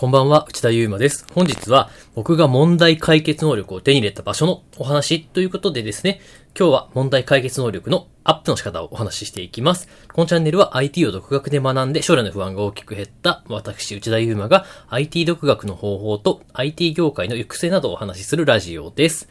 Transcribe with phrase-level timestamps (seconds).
[0.00, 1.26] こんばんは、内田祐馬です。
[1.34, 6.20] 本日は僕が問題解決能力を手に入れた場所のお話ということでですね、
[6.56, 9.88] 今日は問題解決能力のアップの仕方をお話ししていきます。
[10.12, 19.28] このチャンネルは IT を独学で学んで将来の不安が大きく減った私、内田祐馬が IT 独学の方法と IT 業界の行く末などをお話しするラジオです。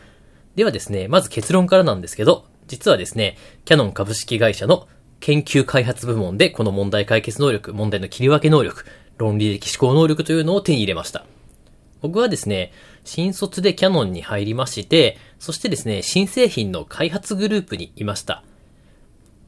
[0.58, 4.90] ではですね、まず結論からなんですけど、実はですね、キャノン株式会社の
[5.22, 8.86] 研究開発部門でこの問題解決能力、問題の切り分け能力、
[9.18, 11.26] 論理的思考能力というのを手に入れました。
[12.02, 12.72] 僕はですね、
[13.04, 18.44] 新卒でキャノンに入りまして、そしてですね、新製品の開発グループにいました。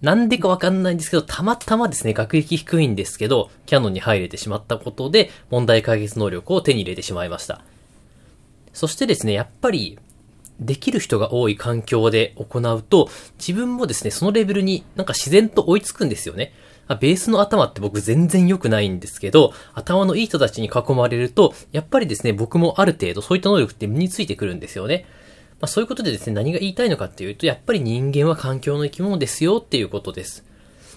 [0.02, 7.62] なんでかわかんないんですけど、たまたまですね、学歴低いんですけど、キャノンに入れてしまったことで、問題解決能力を手に入れてしまいました。
[8.74, 10.00] そしてですね、やっぱり、
[10.60, 16.54] できる人が多い環境で行うと、自分もですね、そのレベルになんか自然と追いつくんですよね。
[16.96, 25.06] ベースの頭って僕全然良くないんですけど、頭のいい人たちに囲まれると、やっぱりですね、僕もある程度そういった能力って身についてくるんですよね。
[25.62, 30.46] まあ、そういうことでですね、何が言いたいのかっていうと、やっぱり人間は環境の生き物ですよっていうことです。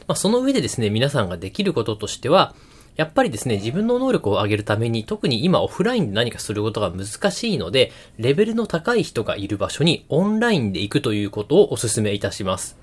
[0.07, 2.55] まあ、その上でですね、皆さんができることとしては、
[2.97, 12.82] やっぱりですね、自分の能力を上げるために、特に今オフラインで何かすることが難しいので、レベルの高い人がいる場所にオンラインで行くということをお勧めいたします。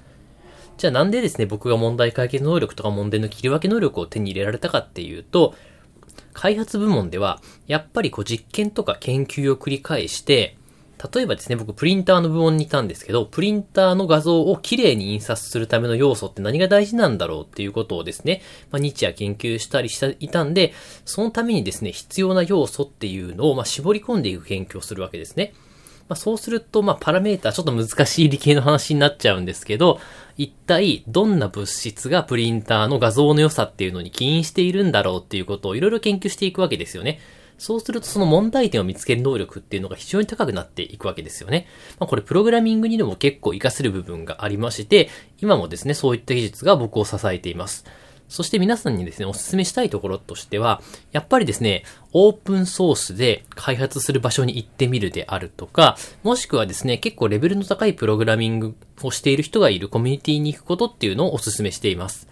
[0.79, 5.53] じゃあなんでですね、僕が問題解決能力とか問題の切り分け能力を手に入れられたかっていうと、
[6.31, 10.55] 開発部門では、やっぱりこう実験とか研究を繰り返して、
[11.13, 18.41] 例えばですね、僕プリンターの部門にいたんですけど、プリンターの画像をきれいに印刷するための要素って何が大事なんだろうっていうことをですね、
[18.71, 25.53] まあ、日夜研究したりしていたんで、そのためにですね、必要な要素っていうのを、ま、絞り込んでいく研究をするわけですね。
[26.09, 29.99] まあ、そうすると、まあ、パラメータちょっと難しい理系の話になっちゃうんですけど、
[30.37, 37.19] 一体どんな物質がプリンターの画像の良さっていうのに起因しているんだろうっていうことをいろいろ研究していくわけですよね。
[37.59, 41.67] そうするとその問題点を見つける能力っていうのが非常に高くなっていくわけですよね。
[41.99, 45.09] まあ、これプログラミングにでも結構活かせる部分がありまして、
[45.41, 47.85] 今もですね、そういった技術が僕を支えています。
[48.29, 50.81] そして皆さんにですね、お勧めしたいところとしては、
[51.11, 62.29] やっぱりですね、オープンソースで開発する場所に行ってみるであるとか、もしくはですね、結構レベルの高いプログラミングをしている人がいるコミュニティに行くことっていうのをお勧めしています。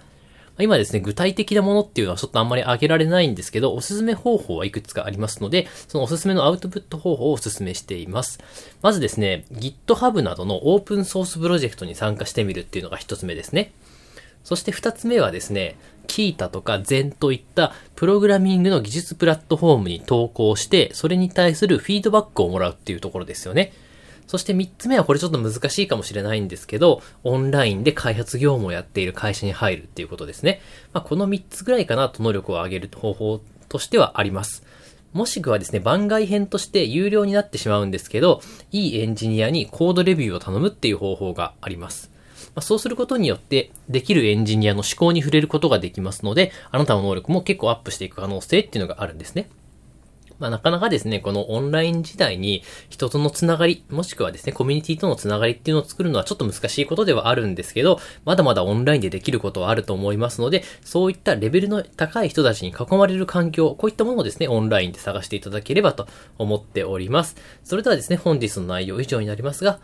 [0.59, 8.39] 今ですね、具体的なものっていうのはちょっとあんまり挙げられないんですけど、おすすめ方法はいくつかありますので、そのおすすめのアウトプット方法をお勧めしています。
[8.81, 13.71] まずですね、GitHub などのオープンソースプロジェクトに参加してみるっていうのが一つ目ですね。
[14.47, 15.75] そして二つ目はですね、
[16.07, 23.73] キータとかゼンといったプログラミングの技術プラットフォームに投稿して、それに対するフィードバックをもらうっていうところですよね。
[24.25, 30.61] そして3つ目はこれちょっと難しいかもしれないんですけど、オンラインで開発業務をやっている会社に入るっていうことですね。
[30.93, 34.63] まあ、この3つぐらいかなと能力を上げる方法としてはあります。
[35.11, 38.41] もしくはですね、番外編として有料になってしまうんですけど、
[38.71, 42.15] いいエンジニアにコードレビューを頼むっていう方法があります。
[42.57, 49.47] まあ、そうすることによって、できるエンジニアの思考に触れることができますので、あなたの能力も結構アップしていく可能性っていうのがあるんですね。
[50.39, 66.07] まあ、なかなかですね、このオンライン時代に人とのつながり、もしくはですね、コミュニティとのつながりっていうのを作るのはちょっと難しいことではあるんですけど、まだまだオンラインでできることはあると思いますので、そういったレベルの高い人たちに囲まれる環境、こういったものをですね、オンラインで探していただければと
[66.39, 67.35] 思っております。
[67.63, 69.79] それではですね、本日の内容以上になりますが、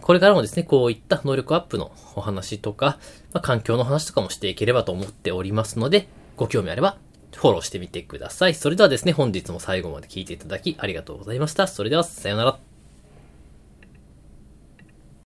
[0.00, 2.98] これからもですね、こういった能力アップのお話とか、
[3.32, 6.98] まあ、環境の話とかもしていければと思っておりますので、ご興味あれば
[7.34, 8.54] フォローしてみてください。
[8.54, 11.66] それではですね、本日も最後まで聴いていただきありがとうございました。
[11.66, 12.73] それでは、さようなら。